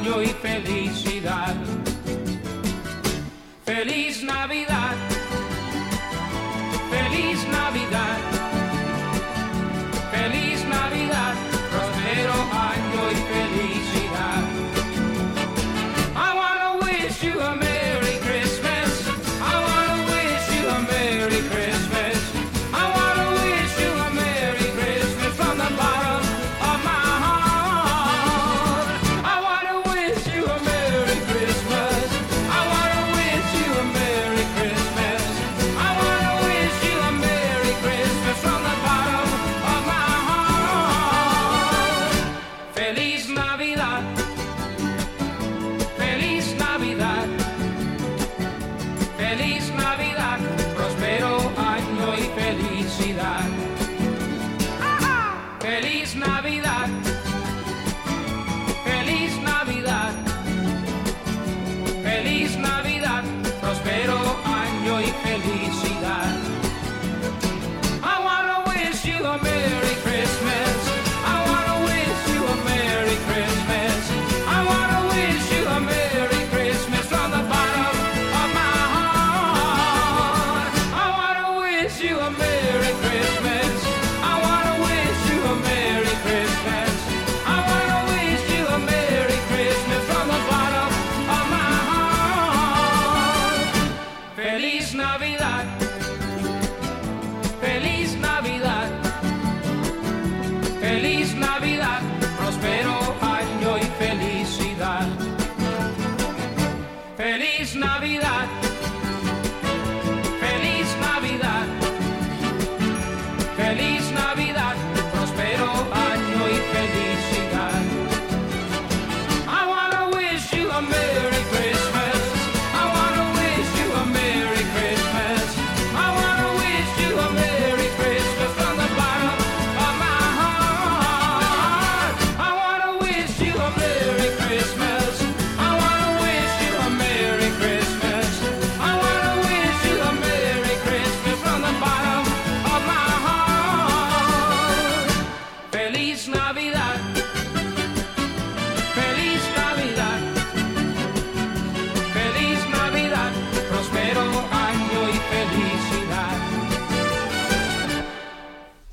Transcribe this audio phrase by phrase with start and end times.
[0.00, 1.54] año y felicidad.
[3.64, 5.09] Feliz Navidad.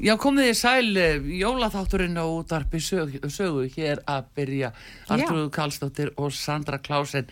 [0.08, 4.70] Já, komið þið sæl, eh, jólaþátturinn á útarpi sögu, sögu hér að byrja
[5.12, 7.28] Artrúðu Karlsdóttir og Sandra Klásen.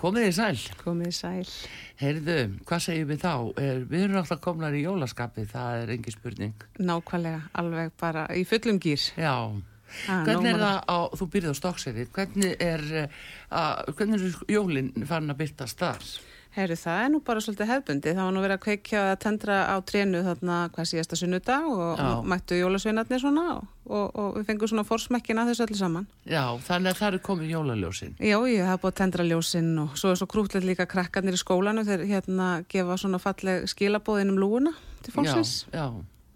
[0.00, 0.76] Komið þið sæl.
[0.80, 1.50] Komið sæl.
[2.00, 3.34] Heyrðu, hvað segjum við þá?
[3.60, 6.64] Er, við erum alltaf komnar í jólaskapið, það er engi spurning.
[6.80, 9.10] Nákvæmlega, alveg bara í fullum gýr.
[9.20, 9.34] Já,
[10.08, 13.08] Ah, hvernig er það á, þú byrðið á stokkseri, hvernig er, eh,
[13.52, 16.02] að, hvernig er jólinn farin að byrtast þar?
[16.56, 18.12] Herru, það er nú bara svolítið hefbundi.
[18.16, 22.00] Það var nú verið að kveikja að tendra á trénu þarna hvað síðasta sunnudag og,
[22.00, 26.06] og mættu jólasveinarnir svona og, og, og við fengum svona forsmekkin að þessu öllu saman.
[26.24, 28.16] Já, þannig að það er komið jólaljósin.
[28.24, 31.42] Já, ég hef búið að tendra ljósinn og svo er svo krútlegt líka krakkarnir í
[31.42, 34.72] skólanu þegar hérna gefa svona falleg skilabóðin um lúuna
[35.04, 35.58] til fólksins.
[35.74, 35.86] Já, já,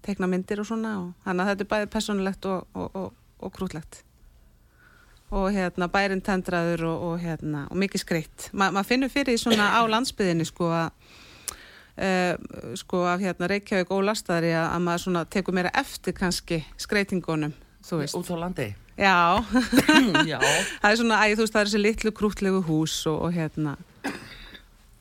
[0.05, 3.57] Tekna myndir og svona og þannig að þetta er bæði personlegt og, og, og, og
[3.57, 4.05] krútlegt.
[5.31, 8.49] Og hérna bærin tendraður og, og hérna og mikið skreitt.
[8.53, 10.89] Ma, maður finnur fyrir svona á landsbyðinni sko að
[12.01, 16.63] uh, sko af hérna Reykjavík og Lastari að, að maður svona tekur meira eftir kannski
[16.81, 17.55] skreitingunum,
[17.87, 18.19] þú veist.
[18.19, 18.73] út á landi.
[19.01, 19.41] Já,
[20.33, 20.39] já,
[20.83, 23.77] það er svona, æ, þú veist, það er þessi litlu krútlegu hús og, og hérna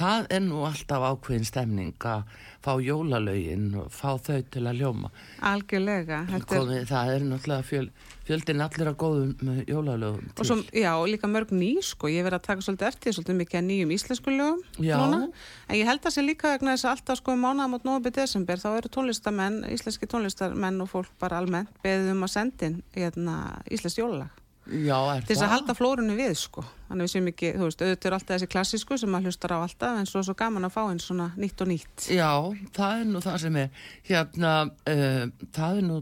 [0.00, 2.22] Það er nú alltaf ákveðin stemning að
[2.60, 5.10] fá jólalögin og fá þau til að ljóma.
[5.40, 6.18] algjörlega.
[6.28, 7.86] Er, Komið, það er náttúrulega fjöl,
[8.28, 10.26] fjöldin allir að góðum með jólalögum.
[10.36, 12.10] og svo, já, líka mörg ný, sko.
[12.12, 14.60] Ég verið að taka svolítið eftir svolítið mikið að nýjum íslensku lögum.
[14.78, 15.22] Núna.
[15.68, 18.60] En ég held að sé líka vegna þess að alltaf sko mánaða mot nógu desember,
[18.60, 24.04] þá eru tónlistamenn, íslenski tónlistamenn og fólk bara almennt beðið um að sendin hérna, íslensk
[24.04, 24.39] jólalag.
[24.70, 25.46] Já, er til þess það?
[25.46, 28.50] að halda flórunni við sko þannig við séum ekki, þú veist, auðvitað er alltaf þessi
[28.54, 31.30] klassísku sem maður hlustar á alltaf en svo er svo gaman að fá einn svona
[31.40, 32.30] nýtt og nýtt Já,
[32.76, 34.54] það er nú það sem er hérna,
[34.94, 35.24] uh,
[35.56, 35.98] það er nú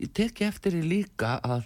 [0.00, 1.64] ég teki eftir því líka að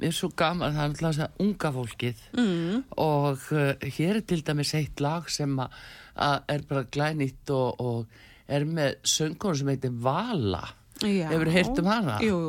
[0.00, 2.82] er svo gaman, það er alltaf þess að unga fólkið mm.
[3.04, 5.78] og uh, hér er til dæmis eitt lag sem að,
[6.16, 10.62] að er bara glænýtt og, og er með söngur sem heitir Vala
[11.00, 11.30] Já.
[11.30, 12.16] Hefurðu heyrt um hana?
[12.20, 12.40] Jú,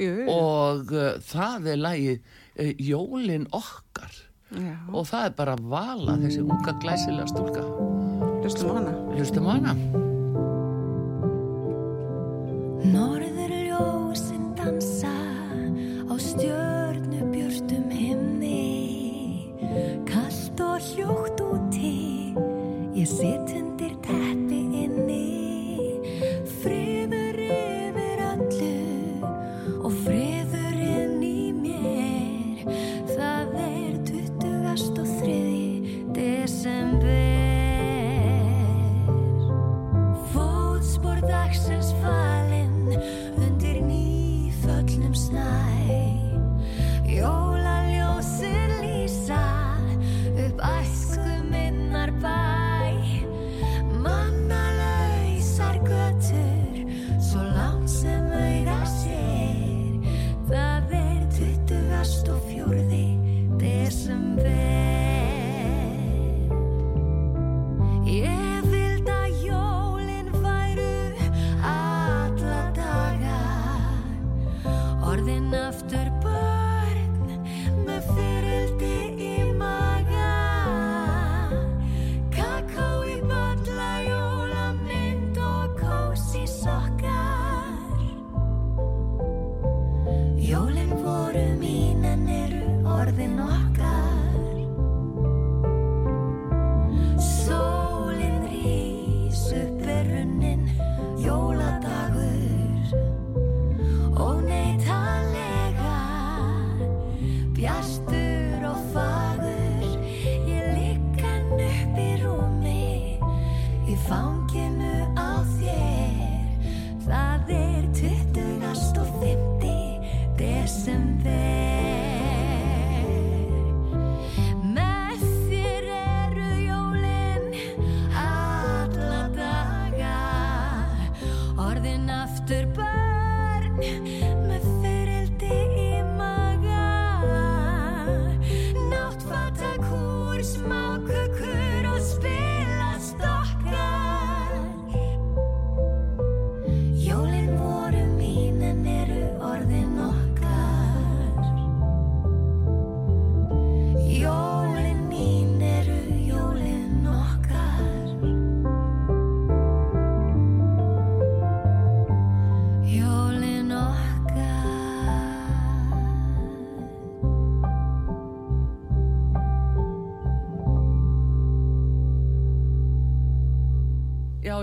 [0.00, 0.28] jú, jú.
[0.32, 4.12] og uh, það er lagið Jólin okkar.
[4.50, 7.62] Já, og það er bara Vala, þessi unga glæsilega stúlka.
[8.42, 8.94] Hlustum á hana.
[9.14, 9.74] Hlustum á hana.
[12.90, 15.14] Norður ljósin dansa
[16.10, 19.52] á stjörnubjörtum himni.
[20.08, 22.34] Kallt og hljótt úti,
[22.98, 23.49] ég sitt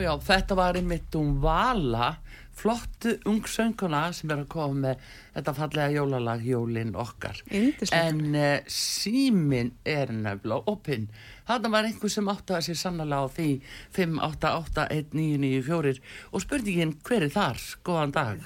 [0.07, 2.13] Já, þetta var einmitt um Vala,
[2.55, 5.01] flottu ungsönguna sem er að koma með
[5.35, 7.35] þetta fallega jólalag Jólin okkar.
[7.51, 7.97] Yndislegt.
[7.97, 11.11] En uh, símin er nefnilega opinn.
[11.49, 13.49] Þarna var einhver sem áttaði sér sannlega á því
[13.97, 15.99] 5881994
[16.31, 17.57] og spurningin hver er þar?
[17.83, 18.39] Góðan dag.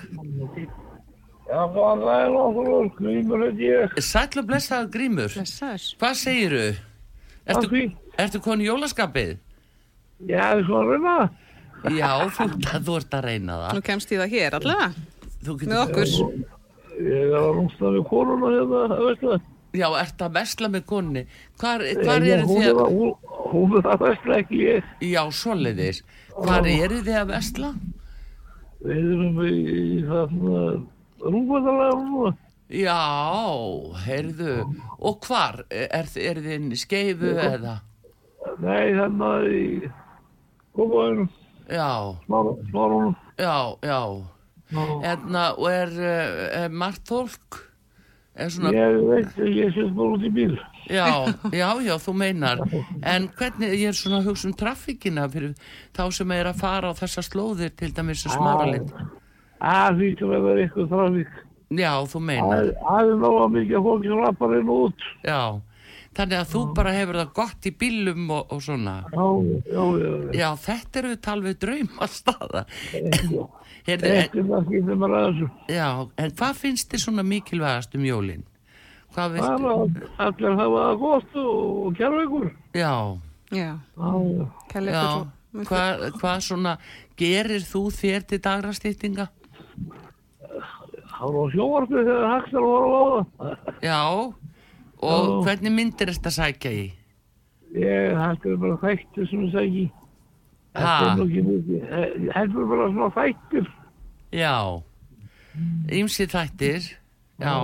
[1.45, 3.93] Já, góðan daginn okkur, Grímur heit ég.
[4.01, 5.29] Sæll og blessaður Grímur.
[5.37, 5.85] Blessaður.
[6.01, 6.65] Hvað segiru?
[7.45, 7.85] Ertu,
[8.25, 9.37] ertu konu í jólaskapið?
[10.25, 11.29] Já, það er svona.
[11.97, 12.45] Já, þú,
[12.85, 13.71] þú ert að reyna það.
[13.77, 14.89] Nú kemst ég það hér allavega
[15.41, 16.11] Þú með okkur
[17.01, 19.47] Ég er að rústa með konuna hérna, veist það.
[19.79, 21.21] Já, ert að vesla með konni.
[21.61, 22.81] Hvar, hvar eru þið að...
[22.85, 24.91] að- Hún, er að veist ekki ég.
[25.03, 25.97] Já, svoleiðis.
[26.37, 27.71] Hvar eru þið að vesla?
[28.85, 30.61] Við erum í, í þarna
[31.25, 32.31] rúmvæðalega núna.
[32.71, 32.99] Já,
[34.05, 34.53] heyrðu.
[35.01, 35.63] Og hvar?
[35.73, 37.75] Er, er þið inn í skeifu eða?
[38.61, 39.63] Nei, þarna í
[40.77, 41.27] kópaðinu,
[41.71, 43.15] Já, smárunum.
[43.39, 44.01] já, já.
[44.71, 47.67] Hérna, og er, eh, er margt fólk?
[48.35, 50.57] Er svona, Ég veit, ég sést bara út í bíl.
[50.87, 52.59] já, já, já, þú meinar.
[53.03, 55.53] En hvernig, ég er svona að hugsa um traffíkina fyrir
[55.93, 58.93] þá sem er að fara á þessa slóðir til dæmis að lit.
[59.61, 61.33] Það hlýtur að vera eitthvað trafík.
[61.71, 62.71] Já, þú meinar.
[62.81, 65.03] Það er náða mikið fólk sem rappar inn og út.
[65.23, 65.41] Já,
[66.17, 68.95] þannig að þú bara hefur það gott í bílum og, og svona.
[69.13, 69.25] Já,
[69.71, 70.11] já, já.
[70.41, 72.63] Já, þetta eru talveg draumastaða.
[72.91, 73.41] Heyrðu,
[73.87, 75.49] en, Ekki það skiptir mér að þessu.
[75.75, 75.87] já,
[76.25, 78.43] en hvað finnst þið svona mikilvægast um jólin?
[79.11, 82.49] Hvað Það er að allir hafa það gott og kjærfa ykkur.
[82.79, 82.93] Já,
[83.51, 83.67] Já,
[83.99, 84.11] Já,
[84.71, 84.81] já.
[84.87, 85.63] já, svo.
[85.67, 86.75] hvað, hvað svona
[87.19, 89.25] gerir þú þér til dagrastýttinga?
[91.11, 93.57] Það var á sjóarfið þegar Haxel var að láða.
[93.83, 93.99] Já,
[95.01, 95.43] og Já.
[95.45, 96.85] hvernig myndir þetta sækja í?
[97.75, 99.49] Ég hættur bara þættir sem nú
[101.25, 101.85] ekki mikið.
[102.27, 103.69] Ég hættur bara svona þættir.
[104.31, 104.55] Já,
[105.91, 106.91] ýmsi þættir,
[107.41, 107.55] já.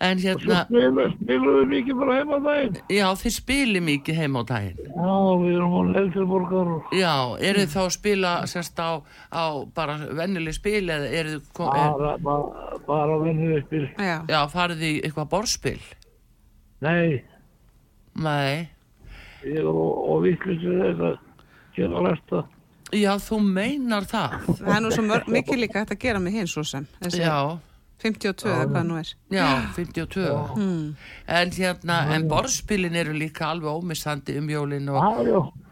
[0.00, 2.76] En hérna, spilum spilum við mikið bara heima daginn.
[2.88, 4.78] já, þið spili mikið heim á daginn.
[4.80, 7.12] Já, við erum á Eldriborgar og Já,
[7.50, 8.90] eru þið þá að spila sérst á,
[9.28, 9.44] á
[9.76, 13.84] bara vennileg spil eða eru þið, kom- er, bara, bara, bara vennið spil.
[14.00, 15.80] Já, já, farið þið eitthvað borðspil?
[16.80, 17.22] Nei,
[18.20, 18.68] Nei,
[19.44, 21.12] ég er og vittlisir þetta.
[21.76, 22.40] Gera lesta.
[22.92, 24.40] já, þú meinar það.
[24.58, 26.86] það er nú svo mörg, mikið líka að gera með hinn svo sem.
[27.04, 27.36] Já,
[28.00, 29.10] 52 eða hvað nú er.
[29.34, 30.56] já, 52.
[30.56, 30.96] Mm.
[31.38, 35.00] En hérna, en borðspilin eru líka alveg ómissandi um jólin og,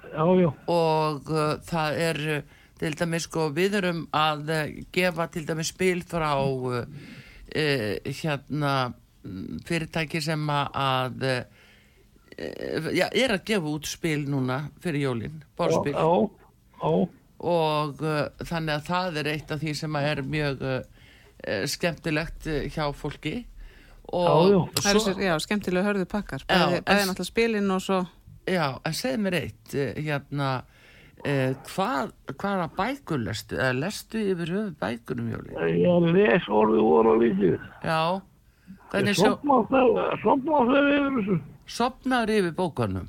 [0.09, 4.63] Já, já, og uh, það er uh, til dæmis sko við erum að uh,
[4.95, 8.73] gefa til dæmis spil frá uh, uh, hérna
[9.69, 15.95] fyrirtæki sem að- að uh, já, er að gefa út spil núna fyrir jólin, borðspil.
[15.95, 16.31] Já,
[16.83, 17.09] já,
[17.39, 20.63] og uh, þannig að það er eitt af því sem er mjög
[21.71, 23.37] skemmtilegt uh, hjá fólki
[24.13, 24.57] og Já,
[24.89, 24.99] já.
[24.99, 26.41] Svo, já, skemmtilega hörðu pakkar.
[26.49, 26.81] Já, Bæði,
[27.11, 27.99] náttúrulega spilin og svo,
[28.49, 30.49] já, en segð mér eitt uh, hérna
[31.27, 36.83] uh, hvað, hvaða bækur lestu eða lestu yfir höfu bækur um jólin ég les orðið
[36.89, 37.59] voru og lítið.
[37.85, 38.01] já,
[38.69, 39.35] Ég hvernig sjó,
[40.23, 41.39] sopna þegar yfir þessu.
[41.69, 43.09] sopnaður yfir bókunum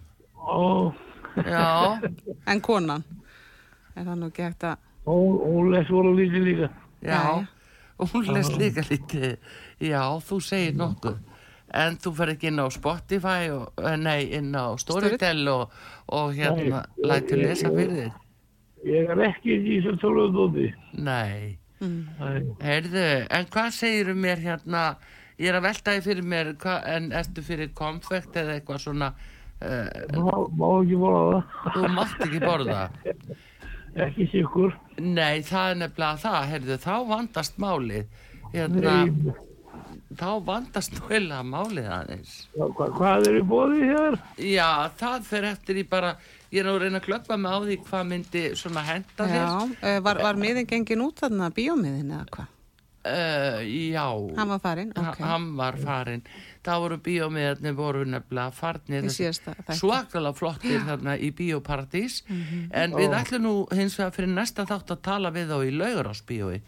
[0.49, 0.93] Og
[1.45, 2.01] já,
[2.47, 3.03] en konan.
[3.95, 6.69] Er það nú ekki hægt að, hún, les voru og lítið líka.
[6.99, 7.47] já Jæja.
[7.99, 9.37] Og hún les líka lítið.
[9.83, 11.17] Já, þú segir nokkuð.
[11.73, 15.69] en þú fer ekki inn á Spotify og, eh, nei, inn á Storytel og,
[16.09, 18.13] og hérna lætur lesa fyrir þig.
[18.89, 20.73] Ég er ekki í þessu tölvöðdóti.
[20.93, 21.57] nei.
[21.79, 22.39] Nei.
[22.59, 24.97] Heyrðu, en hvað segir um mér hérna,
[25.39, 29.13] ég er að velta því fyrir mér, hva, en ertu fyrir konfekt eða eitthvað svona,
[29.61, 29.87] uh,
[30.17, 31.37] Má, má ekki það.
[31.77, 32.81] þú mátt ekki borða?
[34.05, 34.73] Ekki sikur.
[34.99, 38.05] Nei, það er nefnilega það, heyrðu, þá vandast málið,
[38.53, 38.95] hérna,
[40.19, 42.35] þá vandast nálega málið aðeins.
[42.57, 44.19] Hva, hvað er í bóði hér?
[44.49, 46.13] Já, það fer eftir í bara,
[46.51, 49.43] ég er að reyna að klöppa mig á því hvað myndi svona henda þér.
[49.43, 52.55] já, eh, var, var miðin gengin út þarna, bíómiðin eða hvað?
[53.09, 54.05] Uh, já.
[54.35, 55.19] Hann var farinn, Ha- ok.
[55.23, 56.21] Hann var farinn.
[56.65, 59.05] Það voru bíómiðarnir voru nefnilega farnir.
[59.79, 62.21] Svakalega flottir þarna í bíóparadís.
[62.75, 66.61] En við ætlum nú hins vegar fyrir næsta þátt að tala við þá í laugarásbíói.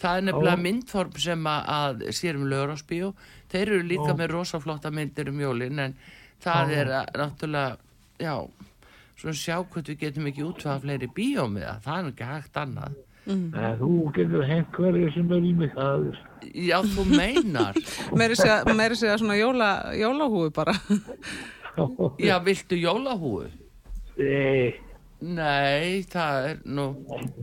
[0.00, 3.12] Það er nefnilega myndform sem að, að sér um laugarásbíó.
[3.52, 5.94] Þeir eru líka með rosaflotta myndir um jólin en
[6.42, 7.76] það er að, náttúrulega,
[8.24, 8.34] já,
[9.20, 11.76] svona sjá hvort við getum ekki útfaða fleiri bíómiða.
[11.84, 12.96] Það er ekki hægt annað.
[13.26, 15.72] Nei, þú getur hengt hverju sem er í mig.
[15.76, 16.22] Það er.
[16.68, 17.78] Já, þú meinar.
[18.18, 20.76] Meiri segja, svona jóla, jólahúi bara.
[22.22, 23.48] Já, viltu jólahúu?
[24.14, 24.76] Nei,
[25.24, 26.84] Nei, það er nú,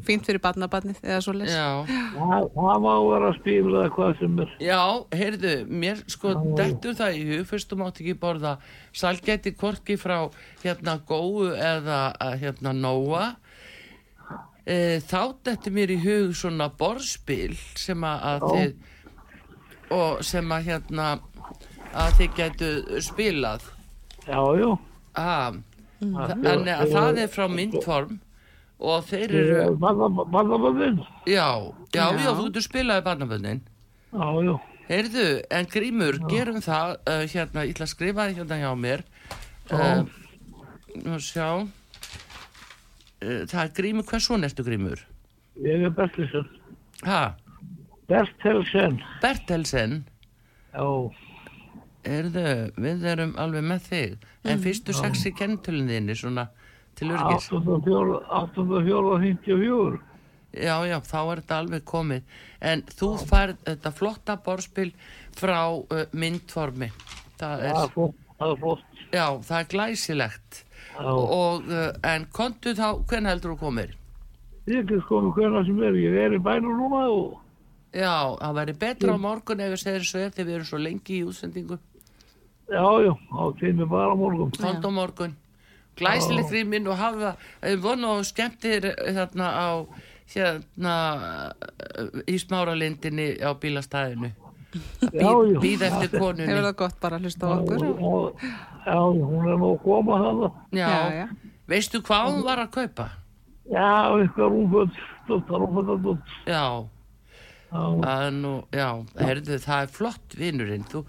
[0.05, 1.49] Fínt fyrir barnabarnið eða svo les.
[1.49, 1.81] já,
[2.13, 4.51] það, það má vera að spila hvað sem er.
[4.61, 4.79] já,
[5.17, 8.53] heyrðu, mér sko dettur það í hug, fyrst þú mátt ekki borða
[8.93, 10.17] salgæti korki frá
[10.61, 13.23] hérna góu eða að, hérna nóa,
[14.65, 18.73] þá dettur mér í hug svona borðspil sem að, að þið,
[19.97, 21.07] og sem að hérna,
[21.91, 22.69] að þið gætu
[23.03, 23.65] spilað,
[24.27, 24.69] Já, já.
[25.17, 25.61] að,
[26.01, 28.19] Það- þannig að það er frá myndform
[28.81, 29.75] og þeir eru...
[29.77, 30.95] Barnaböndin.
[31.29, 31.49] Já,
[31.93, 32.31] já, já, Já.
[32.37, 33.59] þú getur spilaði barnabönnin
[34.11, 34.55] Já, já.
[34.91, 35.25] Heyrðu,
[35.55, 39.03] en Grímur, gerum það, uh, hérna, ég ætla að skrifa það hérna hjá mér.
[39.71, 40.01] Uh,
[41.05, 41.45] nú sjá,
[43.21, 44.99] það er Grímur, hvers svona ertu Grímur?
[45.61, 46.47] Ég er Bertilsson.
[47.05, 47.35] Ha,
[48.09, 48.97] Bertilsson.
[49.21, 49.91] Bertelsen,
[50.73, 50.87] Já.
[52.07, 52.45] heyrðu,
[52.81, 54.11] við erum alveg með þig.
[54.43, 56.47] En fyrstu sexi kentulinni, svona,
[56.97, 57.45] til örgis.
[57.51, 59.99] 8.4.54.
[60.51, 62.21] Já, já, þá er þetta alveg komið.
[62.59, 64.89] En þú færð þetta flotta borspil
[65.37, 66.89] frá uh, myndformi.
[67.39, 67.75] Það er.
[68.41, 68.83] Það er flott.
[69.13, 70.49] já, það er glæsilegt.
[70.99, 73.95] Og, uh, en kontu þá, hvernig heldur þú komir?
[74.69, 75.95] Ég get komið hvernig sem er.
[75.97, 77.39] Ég er í bænum núna og
[77.91, 80.77] Já, það væri betra á morgun ef við segir svo er þegar við erum svo
[80.79, 81.77] lengi í útsendingu.
[82.71, 84.51] já, já, á tími bara á morgun.
[84.55, 85.35] Kont á morgun.
[85.99, 87.35] Glæsileg gríminn og hafa,
[87.67, 89.69] ég vonu og skemmtir þarna á,
[90.31, 90.95] hérna,
[92.31, 94.31] í smáralindinni á bílastæðinu.
[94.71, 96.53] Býð eftir Hefur konunni.
[96.61, 97.83] það gott bara að hlusta á okkur?
[98.85, 100.55] Já, hún er nú að koma þannig.
[100.79, 101.27] Já, Já, já.
[101.67, 103.09] veistu hvað hún var að kaupa?
[103.71, 106.65] Já, eitthvað rúmföld, stóttar rúmföld, Já,
[108.35, 108.87] nú, já,
[109.21, 110.83] herðu, það er flott vinurinn.
[110.91, 111.05] Þú,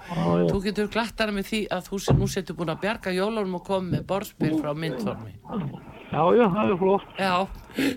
[0.50, 3.64] þú getur glattara með því að þú sem nú setur búin að bjarga jólunum og
[3.66, 5.34] koma með borðspil frá myndformi.
[6.12, 7.06] Já, já, það er flott.
[7.18, 7.34] Já,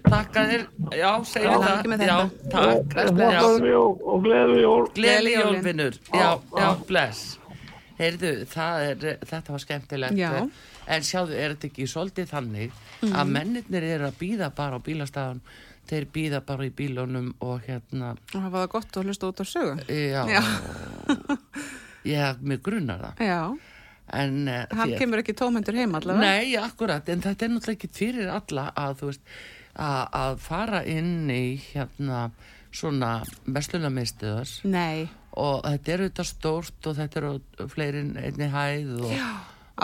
[0.09, 0.63] takk að þér,
[0.95, 1.11] já,
[1.45, 1.71] Já, það.
[1.75, 2.51] ekki með Já, þetta.
[2.55, 2.93] takk.
[2.93, 3.33] Bless, bless.
[3.35, 4.85] Já, Gleðileg jól og gleðileg jól.
[4.95, 5.33] Jólin.
[5.41, 5.99] jólvinnur.
[6.13, 6.29] Já,
[6.61, 7.25] já, bless.
[7.99, 10.17] Heyrðu, það er, þetta var skemmtilegt.
[10.19, 10.31] Já.
[10.85, 15.39] En sjáðu, er þetta ekki svolítið þannig að mennirnir eru að býða bara á bílastafan,
[15.89, 19.41] þeir býða bara í bílunum og hérna, Og það var það gott að hlusta út
[19.41, 19.75] á sögu.
[19.89, 20.41] já, Já.
[22.05, 23.23] ég, mig grunnar það.
[23.25, 23.39] Já,
[24.13, 26.21] En, uh, hann því- kemur ekki tómhendur heim allavega.
[26.21, 29.23] Nei, akkurat, en þetta er náttúrulega ekki fyrir alla að, þú veist,
[29.75, 32.29] að, að fara inn í hérna
[32.75, 33.11] svona
[33.47, 39.15] verslunarmiðstöðars Nei, og þetta er auðvitað stórt og þetta eru fleiri en einni hæð og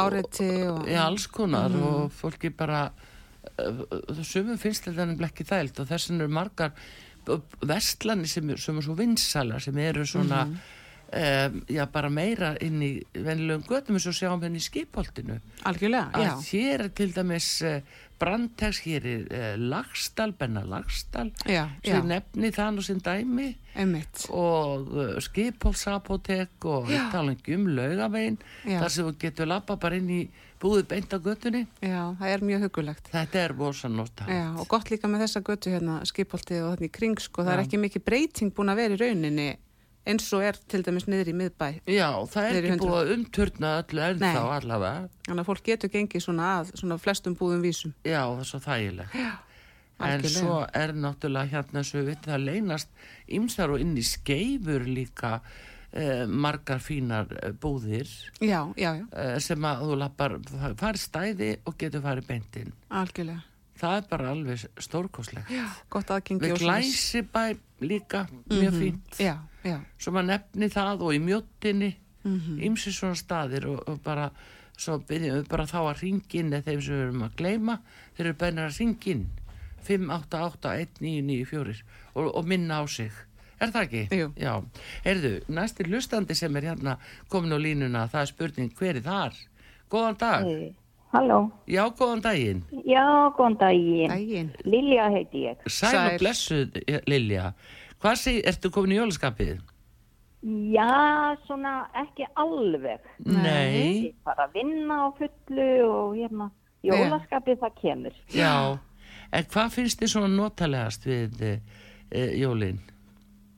[0.02, 0.84] áreiti og...
[0.88, 3.86] í alls konar og fólki bara uh,
[4.24, 6.76] sumum finnst þetta nefnilega ekki þælt og þess vegna eru margar
[7.68, 10.46] vestlani sem, sem er svo vinsalar sem eru svona
[11.12, 15.40] um, já bara meira inn í vennilegum götum eins og sjáum henni í skipholtinu.
[15.68, 16.32] Algjörlega, já.
[16.36, 17.80] að hér er til dæmis uh,
[18.22, 23.02] brandtegs, hér er uh, Lagstall, Benna Lagstall Já, svo já, ég nefni það nú sem
[23.02, 23.50] dæmi.
[23.72, 24.26] Einmitt.
[24.36, 29.96] og uh, skipholsapotek og við tala ekki um laugavegin þar sem þú getur lappa bara
[30.02, 30.22] inn í
[30.62, 33.10] búið beint á göttunni Já, það er mjög hugulegt.
[33.14, 36.94] þetta er vosa nota Já, og gott líka með þessa götu hérna, skipoltið og þannig
[37.00, 37.66] kring, sko, það er Já.
[37.70, 39.50] ekki mikið breyting búin að vera í rauninni
[40.08, 41.68] eins og er til dæmis niður í miðbæ.
[41.92, 42.82] Já, það er ekki 100.
[42.82, 44.56] búið að umturna öllu ennþá Nei.
[44.58, 47.94] allavega Þannig að fólk getur gengið svona að, svona flestum búðum vísum.
[48.04, 49.32] Já, það er svo þægilegt Já,
[50.02, 52.90] En svo er náttúrulega hérna svo við það leynast
[53.38, 55.36] ymsar og inn í skeifur líka
[55.94, 58.10] eh, margar fínar eh, búðir
[58.42, 60.40] Já, já, já, eh, sem að þú lappar,
[60.82, 62.74] farið stæði og getur farið beintinn.
[62.90, 63.44] algjörlega.
[63.82, 65.50] Það er bara alveg stórkoslegt.
[65.50, 69.18] Já, Við glæsibæ líka, mjög fínt.
[69.18, 72.60] Já, já, Svo maður nefni það og í mjóttinni, Mhm.
[72.62, 74.30] ymsi svona staðir og, og bara,
[74.78, 77.80] svo byrjum við bara þá að ringin eða þeim sem við erum að gleyma,
[78.16, 79.26] þeir eru bennir að ringin.
[79.82, 81.82] 5881994
[82.16, 83.12] og, og minna á sig.
[83.62, 84.02] Er það ekki?
[84.18, 84.28] Jú.
[84.42, 84.54] Já.
[85.06, 86.96] Heyrðu, næsti hlustandi sem er hérna
[87.30, 89.34] komin á línuna, það er spurning hver er þar?
[89.92, 90.46] Góðan dag.
[90.48, 90.72] Eh,
[91.12, 92.62] Halló, Já, góðan daginn.
[92.88, 93.04] já,
[93.36, 94.08] góðan daginn.
[94.10, 94.52] daginn.
[94.64, 95.58] Lilja heiti ég.
[95.68, 96.14] Sæl, Sæl.
[96.14, 97.54] og blessuð, eh, Lilja.
[98.02, 99.60] Hvað segir, ertu komin í jólaskapið?
[100.72, 103.00] Já, svona ekki alveg.
[103.26, 104.08] Nei.
[104.08, 106.50] Ég bara að vinna á fullu og hérna,
[106.84, 108.14] jólaskapið það kemur.
[108.34, 108.80] Já.
[109.34, 111.52] En hvað finnst þið svona notalegast við e,
[112.10, 112.80] e, jólin?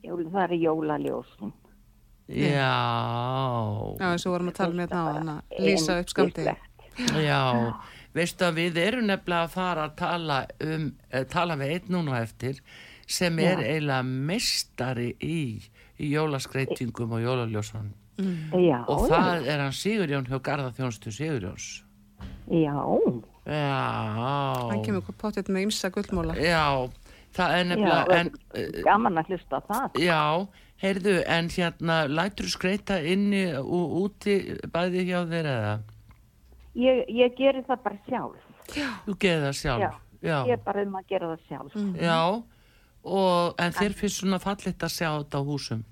[0.04, 1.52] Jól, það er jólaljósin.
[2.28, 2.74] Já.
[4.00, 6.54] Já, eins og vorum að tala með það á hann að lýsa upp skamdegi.
[7.24, 7.40] Já.
[8.14, 12.20] Veistu að við erum nefnilega að fara að tala um, e, tala við einn núna
[12.22, 12.60] eftir
[13.10, 13.66] sem er Já.
[13.74, 15.38] eiginlega mestari í,
[15.98, 17.90] í jólaskreitingum og jólaljósan.
[18.54, 21.82] Já, Og það er hann Sigurjón hjá Garðaþjónstu Sigurjóns.
[22.46, 22.74] já,
[23.44, 23.80] Já.
[24.70, 26.36] Hann kemur potið með ymsa gullmóla.
[26.38, 26.88] Já,
[27.34, 28.30] það er já, nefnilega, en,
[28.86, 29.98] gaman að hlusta það.
[30.00, 30.20] já,
[30.80, 34.38] heyrðu, en hérna, lætur skreita inni og úti
[34.72, 35.74] bæði hjá þér eða?
[36.74, 38.48] Ég, ég geri það bara sjálf.
[39.06, 39.82] Þú gerir það sjálf.
[39.84, 39.90] Já,
[40.30, 41.76] já, ég er bara um að gera það sjálf.
[42.00, 42.18] já,
[43.04, 45.84] og, en þér finnst svona fallit að sjá þetta á húsum.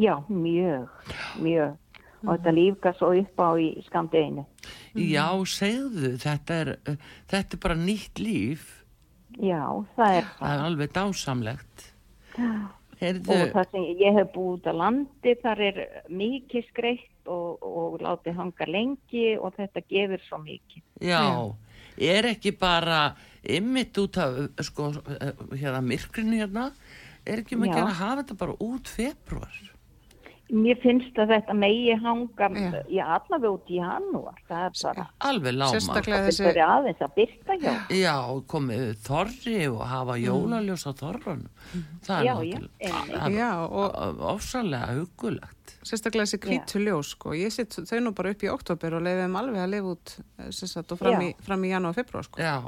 [0.00, 0.88] Já, mjög,
[1.44, 1.78] mjög.
[2.22, 4.44] Og þetta lífga svo upp á í skamdeginu.
[4.94, 6.70] Já, segðu, þetta er,
[7.30, 8.68] þetta er bara nýtt líf.
[9.42, 9.64] Já,
[9.96, 10.52] það er Það það.
[10.54, 11.86] er alveg dásamlegt.
[13.02, 17.62] Heyrðu, og það sem ég hef búið út á landi þar er mikið skreitt og,
[17.62, 20.82] og látið hanga lengi og þetta gefur svo mikið.
[21.00, 21.22] já,
[21.98, 26.70] er ekki bara ymmit út af sko, eh, hérna myrkrinu hérna
[27.26, 27.86] er ekki maður Já.
[27.86, 29.71] að hafa þetta bara út februar
[30.52, 32.82] Mér finnst að þetta megi hanga Já.
[32.92, 34.34] í allavega út í janúar.
[34.50, 37.72] Það er bara, alveg láma Sérstaklega þessi, er aðeins að byrta hjá.
[37.96, 38.16] já,
[38.52, 41.46] komið þorri og hafa jólaljós á þorran
[42.04, 47.32] það Já, er náttúrulega ofsalega hugulegt sérstaklega þessi hvítu ljós, sko.
[47.34, 50.50] Ég sitt þau nú bara upp í oktober og leiðum alveg að lifa út, eh,
[50.52, 52.38] sem sagt, og fram í, fram í janúar og februar, sko.
[52.44, 52.60] já,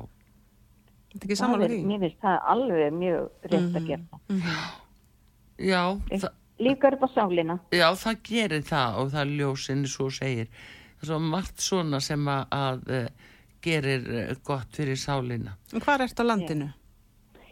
[1.15, 1.85] Þetta er ekki Það samanlega því.
[1.93, 4.73] mér finnst það alveg mjög rétt að gera það.
[5.59, 7.59] já það Líkar upp á sálina.
[7.75, 10.51] Já, það gerir það og það er ljósinni svo segir.
[10.95, 13.09] Það er svo margt svona sem að, að eh,
[13.65, 15.57] gerir eh, gott fyrir sálina.
[15.75, 16.69] En hvað ert á landinu?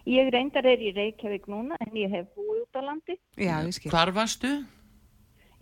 [0.07, 3.19] Ég reyndar er í Reykjavík núna en ég hef búið út á landi.
[3.39, 3.91] Já, ég skil.
[3.91, 4.51] Hvar varstu?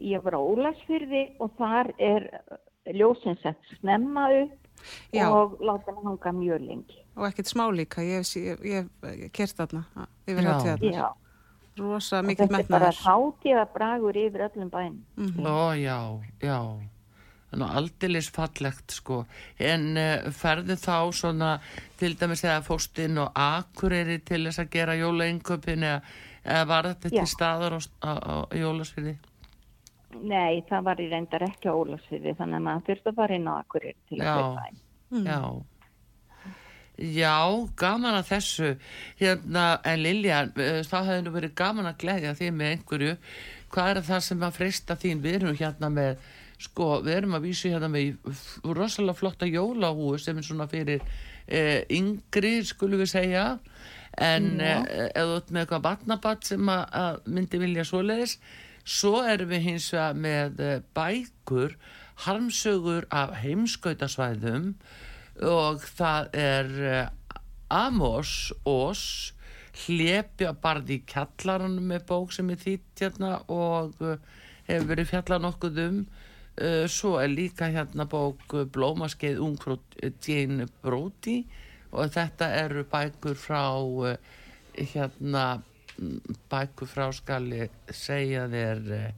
[0.00, 2.28] Ég var á Ólasfyrði og þar er
[2.96, 4.56] ljósinn sett snemma upp
[5.12, 5.28] Já.
[5.28, 7.02] og láta hann hanga mjög lengi.
[7.16, 8.88] Og ekkert smá líka, ég hef,
[9.36, 10.48] kert þarna, a- yfir
[10.88, 11.10] Já.
[11.76, 11.76] Hátíðarnar.
[11.76, 12.96] Já, Rosa og þetta er bara metnaður.
[13.04, 15.46] hátíða bragur yfir öllum bænum.
[15.46, 16.80] Ó, já, já.
[17.50, 19.24] Að aldilis fallegt, sko.
[19.58, 21.60] En uh, ferðu þá svona,
[21.98, 26.00] til dæmis eða fórstinn og akureyri til þess að gera jólainköpin eða,
[26.44, 27.18] eða var þetta Já.
[27.18, 29.16] til staðar á, á, á jólasviði?
[30.22, 33.46] Nei, það var í reyndar ekki á Ólasfyrði þannig að maður þurfti að fara inn
[33.50, 34.34] á Akureyri til að Já.
[34.34, 34.80] kaupa einn.
[35.26, 35.40] Já.
[37.00, 37.40] Já,
[37.80, 38.74] gaman að þessu.
[39.20, 43.16] Hérna, en Lilja, eh, það hefði nú verið gaman að gleðja þig með einhverju.
[43.72, 45.22] Hvað er það sem að freysta þín?
[45.24, 46.18] Við erum hérna með,
[46.58, 48.18] sko, við erum að vísu hérna með
[48.64, 51.00] rosalega flotta jólahúi sem er svona fyrir
[51.48, 53.46] eh, yngri, skulum við segja.
[54.20, 54.84] En eh,
[55.14, 58.38] ef þú ert með eitthvað vatnabatt sem að, að myndi vilja svoleiðis,
[58.84, 61.78] svo erum við hins vegar með eh, bækur,
[62.26, 64.74] harmsögur af heimskautasvæðum
[65.38, 67.36] og það er uh,
[67.70, 69.02] Amos Ós
[69.84, 74.18] hlepja barði í kjallaranum með bók sem er þýtt hérna og uh,
[74.66, 76.02] hefur verið fjallað nokkuð um.
[76.60, 79.78] Uh, svo er líka hérna bók Blómaskeið ungfrú
[80.26, 81.44] Jane Brody
[81.90, 83.64] og þetta eru bækur frá
[84.76, 85.44] hérna
[85.96, 89.14] mm, bækur frá skal ég segja þér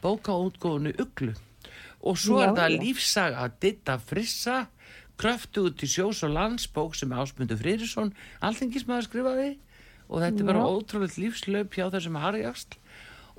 [0.00, 1.34] bókaútgóðinu Uglu
[2.06, 2.80] og svo Já, er það já.
[2.84, 4.56] lífsaga að ditta frissa
[5.20, 8.12] kröftu út í sjós og landsbók sem Ásmundur Frýrisson
[8.44, 9.52] alþingismæður skrifaði.
[10.06, 12.76] Og þetta er bara ótrúlega lífslaup hjá þessum harjaksl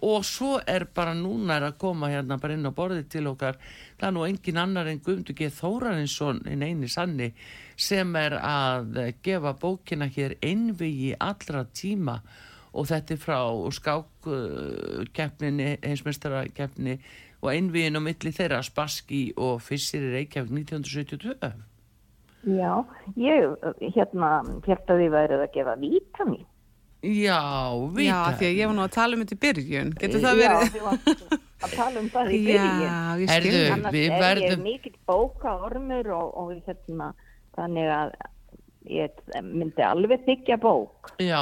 [0.05, 3.55] og svo er bara núna er að koma hérna bara inn á borðið til okkar.
[3.97, 5.49] Það er nú engin annar en Guðmundur G.
[5.49, 7.31] Þórarinsson en eini sanni
[7.73, 12.19] sem er að gefa bókina hér einvigi allra tíma.
[12.77, 13.39] Og þetta er frá
[13.73, 16.99] skákkeppninni, heimsmeistarakeppni
[17.41, 21.53] og einvigin á milli þeirra Spassky og Fissir í Reykjavík 1972
[22.47, 22.73] Já,
[23.19, 24.29] ég hérna
[24.67, 26.45] hérta því værið að gefa vítamin.
[27.03, 29.89] Já, Já, vita því að ég var nú að tala um þetta í byrjun.
[29.99, 30.61] Getur það verið?
[30.61, 31.35] Já, þið varst
[31.67, 32.79] að tala um það í byrjun.
[32.85, 32.95] Já.
[33.75, 37.09] Annars við er verðum- ég mikill bókaormur og, og hérna,
[37.57, 38.15] þannig að
[38.89, 39.11] ég
[39.43, 41.11] myndi alveg þykja bók.
[41.19, 41.41] Já,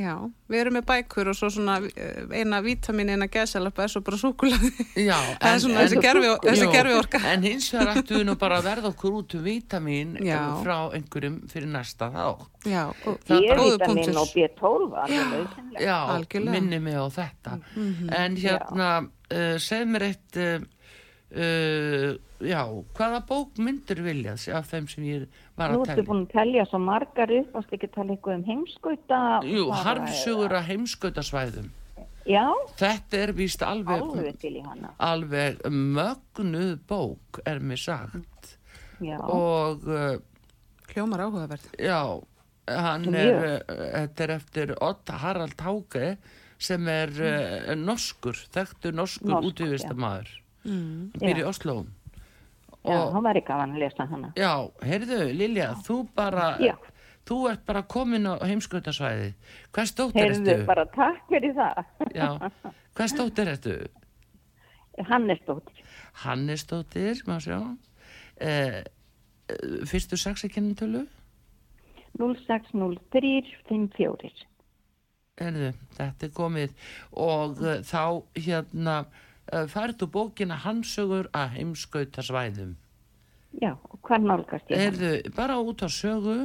[0.00, 0.14] Já,
[0.48, 4.16] við erum með bækur og svo svona eh, eina vítamin eina gæsalappa er svo bara
[4.16, 4.70] súkulaði.
[4.96, 7.20] já er svona þessi gerfi, þessi gerfi orka.
[7.28, 10.40] En hins vegar ættu við nú bara að verða okkur út um vítamin Já.
[10.64, 12.24] frá einhverjum fyrir næsta þá
[12.70, 14.16] Já, og Það er punktur.
[14.22, 15.54] og B12 alveg.
[15.84, 16.50] Já, Algjörlega.
[16.56, 18.10] minni mig á þetta Mhm.
[18.16, 20.64] En hérna, uh, segð mér eitt uh,
[21.34, 22.62] uh, Já,
[22.96, 25.26] hvaða bók myndir viljað af þeim sem ég
[25.60, 26.06] var Nú að ertu telja?
[26.08, 29.18] búin að telja svo margar upp, varstu ekki tala eitthvað um heimskauta?
[29.44, 31.68] Jú, fara harmsugur að heimskautasvæðum.
[32.28, 32.46] Já,
[32.80, 34.48] Þetta er víst alveg alveg
[35.00, 38.56] alveg mögnuð bók er mér sagt.
[39.00, 40.16] Já, og uh,
[40.90, 41.70] Hljómar áhugaverð.
[41.80, 42.00] já
[42.70, 46.16] hann er, uh, þetta er eftir Otta Harald Háke
[46.60, 51.10] sem er uh, norskur, þekktur norskur Norskur, útvíðistamæður Mm.
[51.16, 51.48] býr í Já.
[51.48, 51.74] Oslo
[52.84, 54.32] já, og það væri gaman að lesa hana.
[54.36, 54.52] já,
[54.84, 56.74] heyrðu Lilja, þú bara Já.
[57.28, 59.32] þú ert bara komin á heimskautasvæði
[59.72, 60.66] hvað stóttir Heyrðu ertu?
[60.66, 61.84] bara takk fyrir það.
[62.14, 62.38] Já,
[62.96, 63.76] hvað stóttir ertu?
[65.08, 65.84] Hannesdóttir.
[66.24, 67.58] Hannesdóttir, maður sjá
[68.40, 68.82] eh,
[69.48, 71.06] eh, fyrstu saxekennintölu
[72.18, 74.46] 060354.
[75.40, 76.70] Herðu, þetta er komið
[77.16, 78.02] og uh, þá
[78.36, 78.96] hérna
[79.72, 82.76] færðu bókina Hansögur að heimskauta svæðum.
[83.60, 84.78] Já, og hvað nálgast ég?
[84.78, 86.36] Herðu, bara út á sögu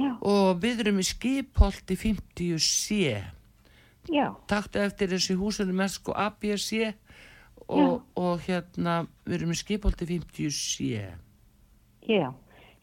[0.00, 3.22] Já, og við erum í skipholti 50 sé
[4.12, 6.90] Já, taktu eftir þessi húsinu með sko ABC
[7.70, 11.00] og, og hérna við erum í skipolti 50C
[12.10, 12.30] já.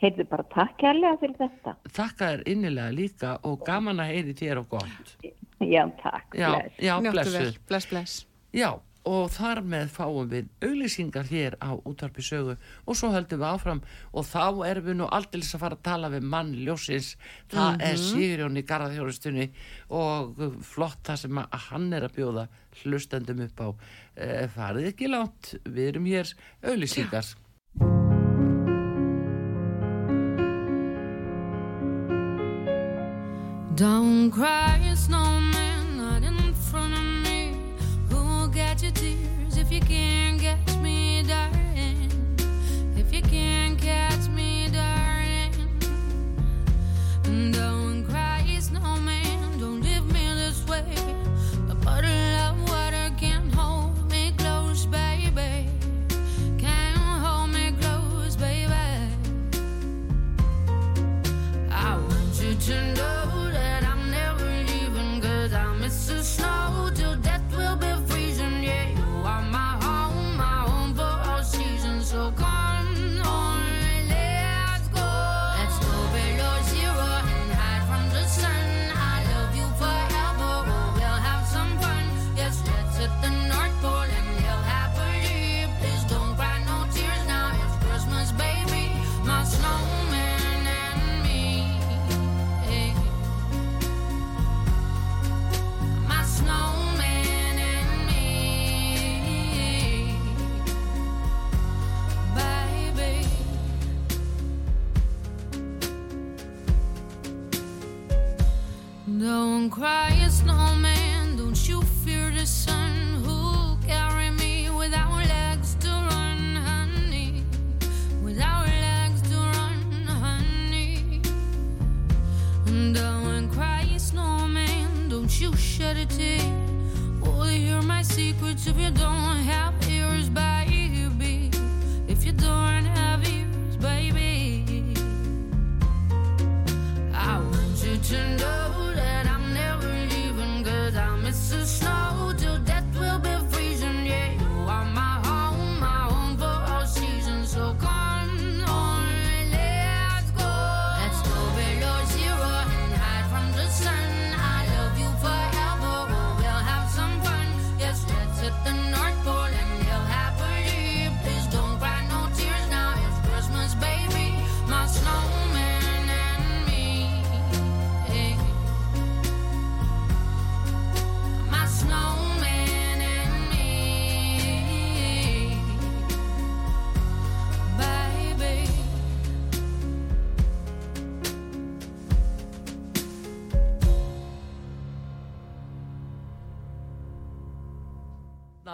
[0.02, 1.74] Heyrðu bara takk kærlega fyrir þetta.
[1.90, 5.16] þakka þér innilega líka og gaman að heyri þér og gott
[5.62, 6.34] Já, takk.
[6.38, 6.78] já, bless.
[6.78, 8.18] já, Njóttu vel, blessuð bless, bless.
[8.54, 8.70] já,
[9.08, 12.58] og þar með fáum við auglýsingar hér á útvarpi sögu.
[12.86, 13.82] Og svo höldum við áfram.
[14.12, 17.14] Og þá erum við nú aldeilis að fara að tala við mann ljósins,
[17.54, 19.50] það er Sigurjón í Garðarþjóðustunni
[19.96, 22.48] og flott það sem að hann er að bjóða
[22.84, 23.68] hlustendum upp á.
[24.18, 26.34] E, farið ekki langt, við erum hér.
[26.66, 27.36] Auglýsingar.
[33.78, 34.77] Don't cry,
[39.80, 40.37] begin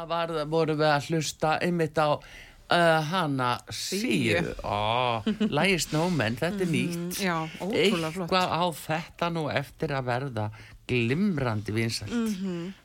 [0.10, 4.40] var, vorum við að hlusta einmitt á uh, hana síu.
[4.64, 6.98] Ó, lægi snómenn, þetta er nýtt.
[6.98, 8.30] Mhm, Já, ótrúlega flott.
[8.32, 10.46] Eitthvað á þetta nú eftir að verða
[10.88, 12.12] glimrandi vinsælt.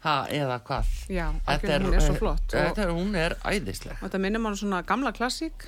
[0.04, 0.90] Ha, eða hvað?
[1.10, 2.44] Já, Þetta algjörlega, hún er svo flott.
[2.54, 3.96] Og- Þetta er, hún er æðisleg.
[4.02, 5.66] Og þetta minnir maður svona gamla klassík,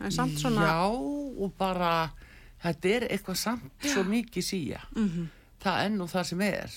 [0.00, 0.66] en samt svona...
[0.66, 0.88] Já,
[1.44, 1.92] og bara,
[2.64, 4.80] þetta er eitthvað samt svo mikið síja.
[4.96, 5.28] Mhm.
[5.62, 6.74] Það er nú það sem er.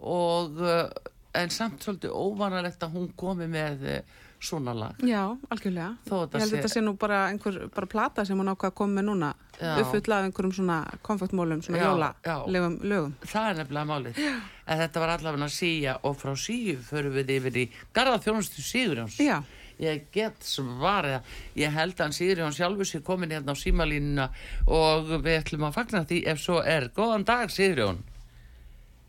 [0.00, 0.88] Og, uh,
[1.34, 4.96] en samt svolítið óvanalegt að hún komi með uh, svona lag.
[5.04, 5.90] Já, algjörlega.
[6.08, 9.06] Ég held þetta sé nú bara einhver bara plata sem hún ákvað að koma með
[9.10, 9.74] núna Já.
[9.82, 12.36] uppfull af einhverjum svona konfektmólum, svona Já, jóla já.
[12.48, 13.14] lögum.
[13.20, 14.20] Það er nefnilega málið.
[14.66, 19.18] En þetta var allavega síja og frá síju förum við yfir í Garða þjónustu Sigurjóns.
[19.20, 19.42] Já.
[19.80, 21.24] Ég get svarið
[21.56, 24.26] ég held að hann Sigurjón sjálfur sér komin hérna á símalínuna
[24.68, 26.90] og við ætlum að fagna því ef svo er.
[26.96, 28.02] Góðan dag Sigurjón.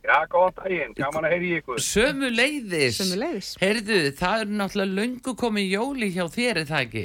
[0.01, 1.81] Já, góðan daginn, gaman að heyri í ykkur.
[1.85, 2.97] Sömu leiðis.
[2.97, 3.49] Sömuleiðis.
[3.61, 7.03] Heyrðu, það er náttúrulega löngu komið jóli hjá þér, er það ekki?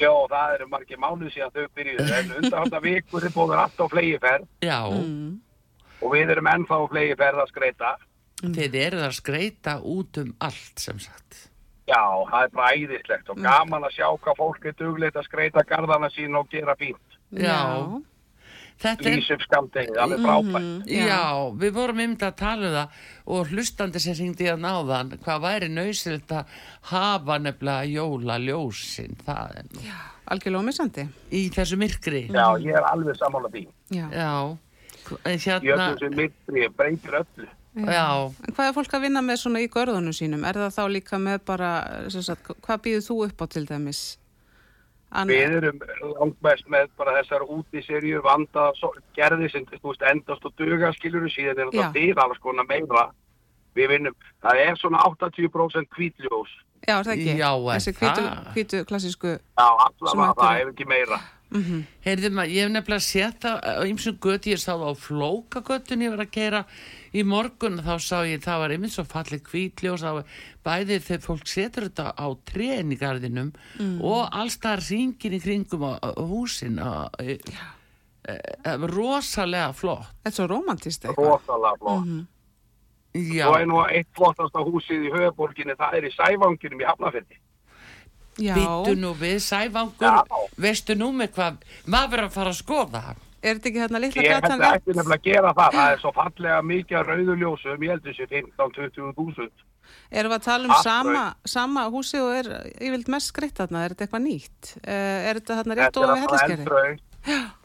[0.00, 3.86] Já, það eru margir mánuð síðan þau byrjuðu, en undanhalda vikur er búin allt á
[3.92, 5.40] flegiferð Já, Mm.
[6.00, 7.90] og við erum ennþá á flegiferð að skreita.
[8.40, 11.48] þið eruð að skreita út um allt, sem sagt.
[11.90, 12.00] Já,
[12.30, 16.08] það er bara æðislegt og gaman að sjá hvað fólk er duglegt að skreita garðana
[16.14, 17.18] sín og gera fínt.
[17.34, 17.58] Já.
[17.60, 18.02] Þetta
[18.88, 20.88] er, Lýs upp skamdegið, alveg frábært.
[20.88, 21.20] já.
[21.62, 23.02] við vorum ymda að tala um það
[23.36, 26.56] og hlustandi sem hringdi að náðan, hvað væri nöysilt að
[26.90, 29.84] hafa nefnilega jóla ljósin, það er nú.
[30.30, 31.06] Algjörlega ómissandi.
[31.34, 32.26] Í þessu myrkri.
[32.30, 33.66] Já, ég er alveg sammála því.
[33.90, 34.06] Já.
[34.14, 34.34] Já.
[35.24, 37.48] Hérna, öllum sem mittri breytir öllu.
[37.86, 40.42] Já, En hvað er fólk að vinna með svona í görðunum sínum?
[40.46, 41.70] Er það þá líka með bara,
[42.10, 44.00] sem sagt, hvað býður þú upp á til dæmis?
[45.10, 45.80] Anna, Við erum
[46.20, 48.68] langmest með bara þessar útiserju vanda
[49.16, 53.08] gerði sem veist endast og duga skilur síðan er þetta til alls konar meira.
[53.74, 56.50] Við vinnum, það er svona 80% hvítljós.
[56.86, 57.34] já, er það ekki?
[57.38, 58.46] Já, er Þessi hvítu, það?
[58.54, 61.18] hvítu klassísku, Já, allavega það, ef ekki meira.
[62.06, 66.10] heyrðu maður, ég hef nefnilega það á ymsum göti, ég sá það á flókagötun ég
[66.14, 66.64] var að keira
[67.16, 70.12] í morgun þá sá ég, það var einmitt svo fallið hvítljós á
[70.66, 73.52] bæði þegar fólk setur þetta á trén í garðinum
[74.06, 77.38] og alls það ringin í kringum á, á húsin á, e,
[78.28, 81.32] e, e, rosalega flott þetta er svo romantist eitthvað.
[81.34, 82.06] Rosalega flott.
[82.06, 82.26] Mhm.
[83.34, 87.40] já, Svo er nú eitt flottasta húsið í höfuborginni, það er í Sævanginum í Hafnafjörði.
[88.40, 90.44] Já, byttu nú við sæfangur, Já.
[90.56, 91.56] veistu nú með hvað
[91.90, 94.80] maður verður að fara að skoða hann er þetta ekki hérna litla Ég að rétt?
[94.80, 95.74] ekki nefnilega að gera það.
[95.78, 99.66] Það er svo fallega mikið rauðuljósum, ég held þessi 15-20 þúsund.
[100.10, 102.48] Erum við að tala um Allt sama, sama húsi og er
[102.78, 103.84] yfirleitt mest skreitt þarna?
[103.84, 104.72] Er þetta eitthvað nýtt?
[104.86, 106.66] Uh, er þetta þarna rétt Þetta og er við alltaf helliskerri?
[106.66, 107.06] eldraug.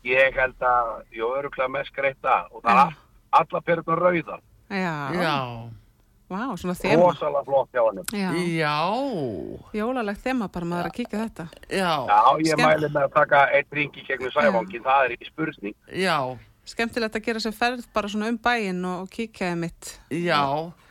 [0.05, 3.01] Ég held að, jú, öruglega mest greita og það er all-
[3.41, 4.41] alla perurnar rauðar.
[4.69, 5.35] Já, já,
[6.29, 7.01] Vá, svona þema.
[7.11, 7.99] Rosalega flott hjá hann.
[8.09, 8.75] Já, já
[9.77, 11.45] jólalegt þema bara maður að kíkja þetta.
[11.69, 15.75] já, Já, ég mæli með að taka eitt ringi gegnum Sævangin, það er ekki spurning.
[15.93, 16.17] já,
[16.65, 19.99] Skemmtilegt að gera sér ferð bara svona um bæinn og, þið mitt.
[20.09, 20.41] já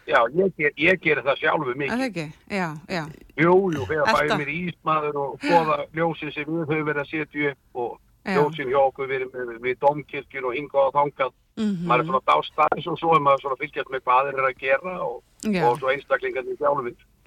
[0.07, 2.03] Já, ég, ger, ég gerir það sjálfu Er það mikið.
[2.05, 2.25] ekki?
[2.53, 3.05] Já, já.
[3.41, 4.13] Jú, jú, Elta.
[4.21, 7.95] fæða mér ísmaður og skoða ljósin sem við höfum verið að setja upp og.
[8.25, 11.33] Ljósin hjá okkur við, við, við domkirkjur og hingað og þangað.
[11.55, 14.39] Mm Maður er svona dástæðis og svo er maður svona að fylgjast með hvað þeir
[14.39, 15.19] eru að gera og,
[15.69, 16.57] og svo einstaklingarnir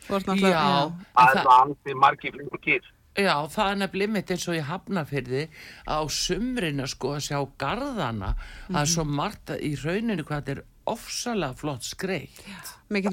[0.07, 2.89] ert náttúrulega, Já, Það er það, svona ansið margir flinkir.
[3.17, 5.43] já, það er nefnilega mitt eins og ég hafnafyrði
[5.89, 8.33] á sumrinu sko að sjá garðana
[8.67, 12.43] það er svo margt í rauninu hvað þetta er ofsalega flott skreitt
[12.89, 13.09] Alveg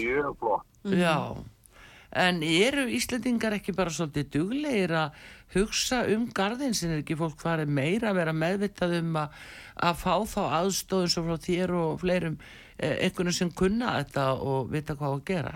[0.00, 0.66] mjög flott.
[0.84, 1.36] já.
[2.16, 5.16] En eru Íslendingar ekki bara svolítið duglegir að
[5.54, 9.38] hugsa um garðin sem er ekki fólk farið meira að vera meðvitað um að,
[9.88, 12.36] að fá þá aðstóðum svo frá þér og fleirum
[12.78, 15.54] eh, einhvern sem kunna þetta og vita hvað á að gera?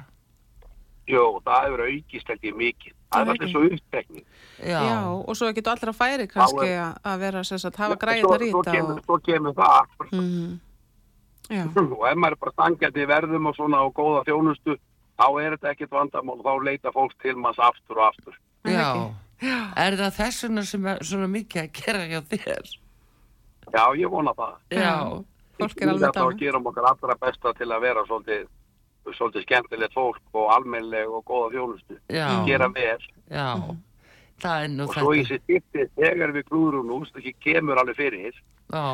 [1.10, 2.96] Jú, það hefur aukist ekki mikið.
[3.10, 4.26] Það er er alltaf svo upptekning.
[4.62, 7.80] já, Já, og svo getur allir að færi kannski Já, að að vera sem sagt,
[7.82, 9.06] hafa svo, þetta kemur, og...
[9.08, 9.96] svo kemur það.
[10.12, 10.60] Mm
[11.50, 11.64] Já,
[11.98, 14.76] og ef maður er bara stangjandi í verðum og svona og góða þjónustu
[15.18, 16.38] þá er þetta ekkert vandamál.
[16.46, 18.38] Þá leita fólk til manns aftur og aftur.
[18.62, 19.02] Er það
[19.40, 19.58] já.
[19.76, 22.70] er það þess vegna sem er svona mikið að gera hjá þér?
[23.70, 24.54] Já ég vona það.
[24.74, 24.94] Já,
[25.60, 26.38] fólk er alveg þá dánu.
[26.40, 28.48] gerum okkar allra besta til að vera svolítið,
[29.16, 31.98] svolítið skemmtilegt fólk og almennleg og góða þjónustu.
[32.10, 32.98] Já, gera vel.
[33.30, 33.48] Já.
[34.40, 36.46] Það er nú og svo í þetta sér skiptið þegar við
[36.88, 38.22] nú það ekki kemur alveg fyrir
[38.72, 38.84] já,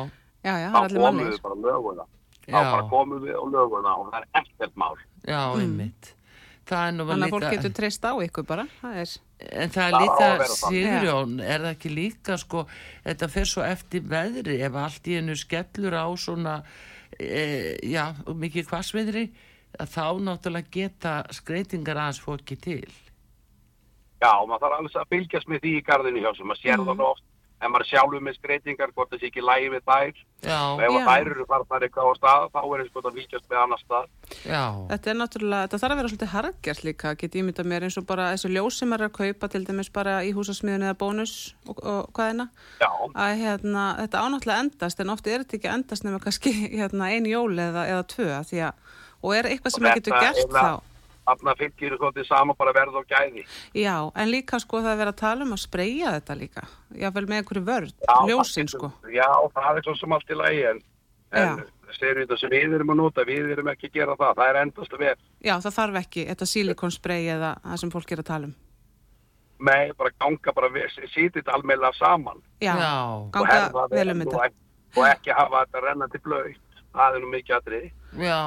[0.43, 1.31] Já, já, það þá er allir komum mannlegir.
[1.31, 2.05] við bara löguna
[2.47, 2.71] þá Já.
[2.71, 4.95] bara komum við á löguna og það er ekkert mál.
[5.23, 5.57] Já, einmitt.
[5.57, 6.16] er nú Mm.
[6.67, 8.65] Þannig að fólk getur treyst á ykkur bara.
[8.81, 9.15] Það er,
[9.61, 10.53] En það er líka, þannig.
[10.57, 12.63] Sigurjón, er það ekki líka, sko,
[13.05, 16.55] þetta fer svo eftir veðri, ef allt í hennu skellur á svona,
[17.19, 19.25] e, já, mikið hvassviðri,
[19.77, 22.87] að þá náttúrulega geta skreitingar aðeins fólki til.
[24.17, 26.87] já maður þarf alveg að fylgjast með því í garðinu hjá sem maður sér Mhm.
[26.89, 27.23] það oft
[27.57, 30.25] en maður sjálfur með skreitingar hvort það sé ekki lægi við þær.
[30.45, 33.47] Já, og ef þær eru farnar eitthvað á stað þá er eins og það fylgjast
[33.49, 34.03] með annar stað
[34.45, 37.85] já, þetta er náttúrulega, þetta þarf að vera svolítið hargjart líka, get ég mynda mér
[37.87, 40.97] eins og bara þessu ljós sem er að kaupa til dæmis bara í húsasmiðun eða
[41.01, 41.33] bónus
[41.65, 42.47] og, og hvað hérna,
[43.17, 47.31] að hérna, þetta ánáttúrulega endast en oft er þetta ekki endast nema kannski hérna, ein
[47.31, 48.93] jól eða, eða tvö að því að,
[49.23, 50.96] og er eitthvað sem maður getur gert er þá.
[51.27, 53.43] Þarna fylgir svolítið sama bara verð og gæði
[53.77, 56.63] Já, en líka sko það er verið að tala um að spreyja þetta líka,
[57.03, 58.91] jáfnvel með einhverju vörð, Já, ljósin það sko.
[59.13, 60.79] Já, það er svo sem allt í lagi en,
[61.41, 61.65] en
[61.97, 64.61] segir þetta sem við erum að nota, við erum ekki að gera það, það er
[64.61, 65.15] endast vel.
[65.47, 68.55] Já, það þarf ekki, þetta silikonspray eða það sem fólk er að tala um.
[69.67, 74.27] Með bara ganga, bara sýti þetta almeðlega saman Já, og ganga herða vel um og,
[74.27, 74.49] þetta.
[74.51, 76.59] ekki- og ekki hafa þetta rennandi blöyt,
[76.93, 77.87] það er nú mikið aðrið.
[78.17, 78.37] já,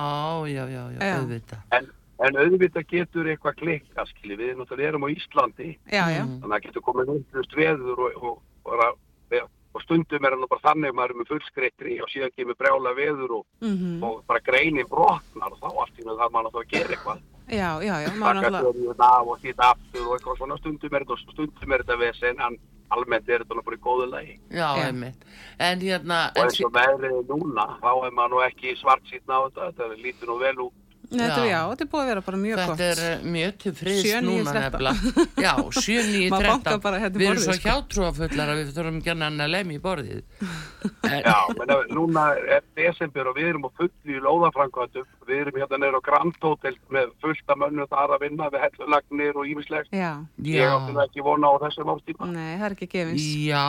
[0.55, 1.17] já, já, já, Já.
[1.19, 1.65] auðvitað.
[1.73, 1.89] En,
[2.27, 6.41] en auðvitað getur eitthvað klikka, skilji, við náttúrulega erum á Íslandi, Já, já, Mm.
[6.41, 8.99] þannig að það getur komið vindlust veður og, og, og,
[9.41, 12.57] og, og stundum er hann bara þannig að maður er með fullskreittri og síðan kemur
[12.59, 16.49] brjála veður og, mhm, og bara greinin brotnar og þá allt í með það mann
[16.51, 17.21] að það gera eitthvað.
[17.51, 20.59] já, já, já, maður taka náttúrulega, stöðuð af og sýta aftur og eitthvað svona.
[20.59, 22.59] Stundum er þetta, stundum er þetta vesen en
[22.91, 24.35] almennt er þetta nú bara í góðu lagi.
[24.51, 25.25] Já, einmitt.
[25.59, 29.39] En hérna, og eins og veðrið er núna þá er maður nú ekki svart sýtna
[29.39, 29.71] á þetta.
[29.79, 30.75] Þetta lítur nú vel út
[31.11, 31.47] Þetta, Já.
[31.51, 32.69] já, þetta er búið að vera bara mjög gott.
[32.79, 34.61] Þetta er eh, mjög til friðs 7, 9, núna 13.
[34.61, 35.25] nefnilega.
[35.47, 36.51] Já, 7, 9, Maður 13.
[36.53, 37.65] bankar bara hérna í Við erum svo sko.
[37.67, 40.21] hjátrúafullar að við þurfum ekki að lemja í borðið.
[41.11, 42.27] En, Já, menn að núna
[42.59, 45.11] er desember og við erum á fulli í lóðafrankvæðum.
[45.27, 49.43] Við erum hérna neyra á Grand Hotel með fullta mönnu þar að vinna við hellulagnir
[49.43, 49.91] og ímislegt.
[49.91, 50.13] Já,
[50.47, 52.31] Ég átti það ekki vona á þessum ástíma.
[52.31, 53.27] nei, það er ekki gefins.
[53.51, 53.67] já,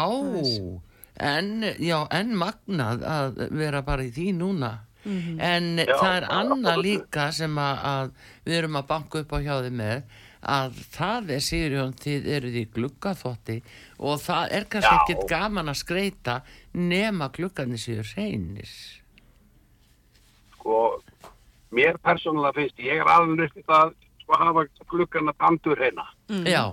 [1.33, 4.71] en, já, en magnað að vera bara í því núna.
[5.05, 5.39] Mhm.
[5.41, 6.85] En Já, það er annað absolutt.
[6.85, 8.11] líka sem að, að
[8.45, 10.03] við erum að banka upp á hjá þið með
[10.41, 13.57] að það er Sigurjón þið eruð í gluggaþótti
[13.99, 15.01] og það er kannski Já.
[15.03, 16.41] ekkert gaman að skreita
[16.73, 18.69] nema gluggarnir séu hreinir.
[20.55, 21.01] Sko,
[21.73, 26.05] mér persónulega finnst, ég er alveg það sko að hafa glukkana tandur hérna.
[26.45, 26.71] Já,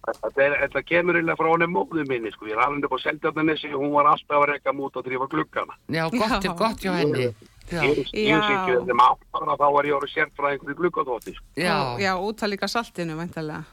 [0.00, 2.46] Þetta, er, þetta kemur illa frá henni móðu minni, sko.
[2.48, 5.26] Ég er alveg upp á Seldjarnanessi og hún var alltaf að reyka mút og drífa
[5.28, 5.74] glukkana.
[5.92, 6.54] já, gott, Já.
[6.56, 7.26] gott hjá henni.
[7.70, 8.24] Ekki
[8.74, 11.46] þessum áttara þá var ég orðið sérfræðingur í glukkaþótti, sko.
[11.56, 13.64] já, já, út að líka saltinu, væntalega.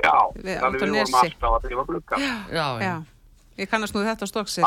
[0.00, 2.28] Já, Við- þannig á við vorum alltaf að drífa glukkana.
[2.50, 2.84] já, já.
[2.84, 2.94] Já,
[3.62, 4.64] ég kannast nú þetta sé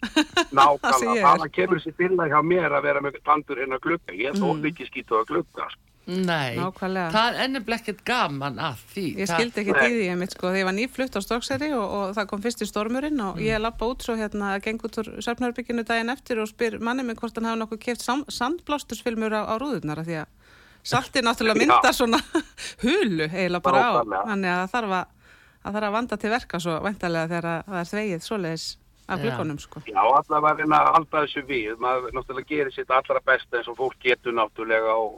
[0.56, 4.12] Nákvæmlega, það kemur sér til að hjá mér að vera með tandur hérna glukka.
[4.16, 4.68] Ég þótt Mm.
[4.70, 5.80] ekki skýtu að glukka, sko.
[6.10, 7.10] Nei, Nákvæmlega.
[7.14, 9.04] það er ennum ekkert gaman að því.
[9.20, 11.86] Ég skildi ekki í því, ég mitt sko, þegar ég var nýflutt á stokkseri og,
[11.98, 14.98] og það kom fyrst í stormurinn og ég lappa út svo hérna að geng út
[15.02, 19.42] úr Sörpnarbygginu daginn eftir og spyr manni minn hvort hann hafi nokkuð keft sandblástusfilmur á,
[19.46, 20.28] á rúðurnar af því að
[20.82, 22.20] salti náttúrulega mynda svona
[22.84, 25.16] hulu eiginlega bara á, þannig að það þarf að,
[25.62, 28.68] að þarf að vanda til verka svo væntalega þegar að það er þvegið svoleiðis
[29.10, 29.22] af Já.
[29.24, 29.82] glukkonum sko.
[29.86, 31.72] Já, allavega að reyna að halda þessu við.
[31.82, 35.16] Maður náttúrulega gerir sitt allra besta eins og fólk getur náttúrulega og,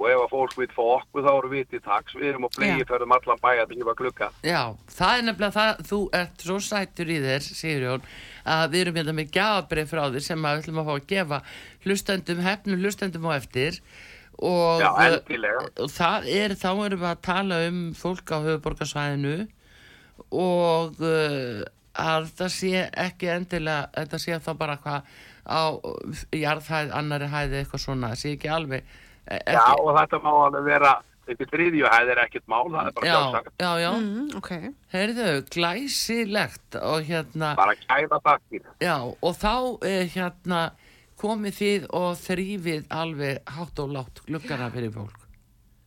[0.00, 2.14] og ef að fólk vil fá okkur þá eru við til taks.
[2.16, 2.76] Við erum á Já.
[2.88, 4.28] ferðum allan bæja til að glukka.
[4.46, 4.62] Já,
[4.96, 8.06] það er nefnilega það, þú ert svo sættur í þér, Sigurjón,
[8.56, 11.06] að við erum hérna með gjafabrið frá þér sem að við ætlum að fá að
[11.12, 11.42] gefa
[11.84, 13.78] hlustendum, hefnum hlustendum á eftir
[14.38, 15.66] og, Já, endilega.
[15.76, 19.36] og það er, þá erum við að tala um fólk á höfuborgarsvæðinu
[20.32, 21.62] og uh,
[22.00, 25.62] að það sé ekki endilega, þetta sé þá bara hvað á
[26.32, 28.92] jarðhæð, annari hæði eitthvað svona, það sé ekki alveg
[29.30, 30.92] ekki, Já, og þetta má alveg vera,
[31.28, 33.52] þetta þriðjuhæð er ekkert mál, það er bara já, sjálfsagt.
[33.60, 33.90] já, já.
[33.98, 34.50] Mm, ok,
[34.92, 38.62] Heyrðu, glæsilegt og hérna, Bara kæra takkir.
[38.80, 39.52] já, og þá
[39.86, 40.62] eh, hérna
[41.22, 45.18] komið þið og þrýfið alveg hátt og látt gluggana fyrir fólk.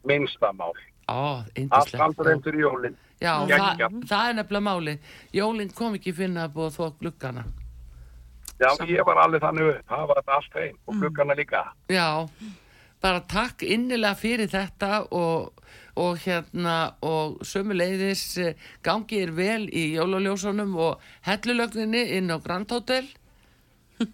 [0.07, 0.71] Minnsta mál.
[1.09, 1.13] Á,
[1.43, 1.99] Allt yndislegt.
[2.01, 2.95] haldur enn fyrir jólinn.
[3.21, 3.77] Já, Geggjað.
[3.79, 4.93] það, það er nefnilega máli.
[5.33, 7.43] Jólinn kom ekki finna að búa þó gluggana.
[8.59, 9.81] Já, ég var alveg þannig upp.
[9.89, 11.61] Það var allt heim og glukkana líka.
[11.91, 12.07] Já,
[13.05, 15.61] bara takk innilega fyrir þetta og,
[16.01, 18.23] og hérna og sömuleiðis
[18.85, 23.05] gangi er vel í jólaljósunum og hellulögninni inn á Grand Hotel.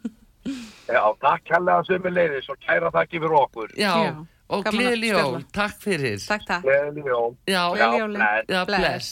[0.92, 3.74] Já, takk kærlega sömu leiðis og kæra takk yfir okkur.
[3.80, 4.14] Já, Já,
[4.52, 6.18] og gleðli jól, takk fyrir.
[6.28, 6.66] takk takk.
[6.66, 7.36] Gleðileg jól.
[7.48, 8.48] Já, bless.
[8.50, 8.82] Já, Bless.
[8.82, 9.12] bless.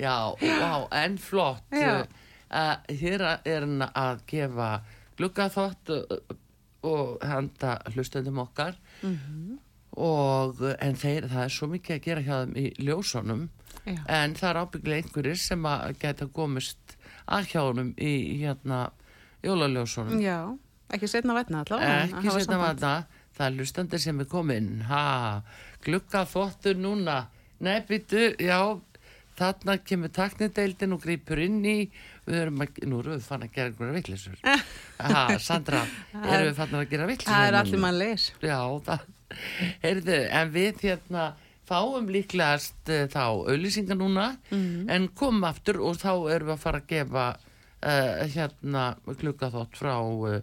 [0.00, 0.16] Já,
[0.60, 1.64] vá, en flott.
[1.74, 2.04] Já.
[2.50, 4.68] Uh, hér er hann að gefa
[5.18, 6.16] gluggaþótt uh,
[6.86, 8.78] og henda hlustendum okkar.
[9.02, 9.58] Mhm.
[10.00, 13.48] Og, uh, en þeir, það er svo mikið að gera hjá þeim í ljósunum.
[13.84, 13.98] Já.
[14.08, 18.90] En það er ábyggilega einhverjir sem að geta komist að hjá honum í hérna
[19.42, 20.20] jólaljósunum.
[20.22, 20.38] Já,
[20.94, 21.96] ekki setna vætna allavega.
[22.06, 22.92] Ekki setna vatna,
[23.36, 24.70] það er hlustandi sem er komin.
[24.88, 25.02] Ha,
[25.84, 27.24] glugga þóttur núna.
[27.60, 28.60] Nei, byttu, já,
[29.40, 31.76] þarna kemur taknideildin og grýpur inn í,
[32.28, 34.40] við erum að, nú erum við fann að gera einhverja vittlisur.
[35.00, 35.80] Ha, Sandra,
[36.20, 37.32] erum við fann að gera vittlisur?
[37.32, 38.26] Það er allir mannlegis.
[38.44, 39.06] Já, það,
[39.84, 41.28] heyrðu, en við hérna
[41.70, 44.88] fáum líklegast uh, þá auðlýsingar núna, Mhm.
[44.90, 49.94] en komum aftur og þá erum við að fara að gefa uh, hérna gluggaþótt frá
[50.02, 50.40] uh,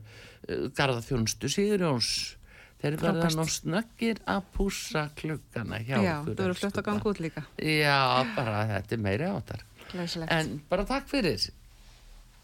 [0.48, 2.37] uh, Garðaþjónustu Sigurjóns.
[2.78, 6.36] Þeir verða nú snöggir að pússa klukkana hjá Já, okkur.
[6.38, 7.42] þú eru fljótt að ganga út líka.
[7.58, 7.98] Já,
[8.36, 9.64] bara þetta er meiri áttar.
[9.92, 10.32] Glæsilegt.
[10.36, 11.48] En bara takk fyrir.